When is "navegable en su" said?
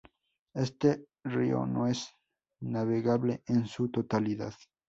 2.59-3.91